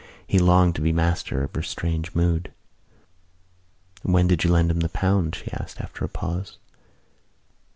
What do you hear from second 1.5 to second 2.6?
her strange mood.